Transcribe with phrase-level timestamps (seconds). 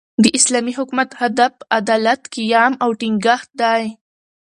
[0.23, 3.83] د اسلامي حکومت، هدف عدالت، قیام او ټینګښت دئ.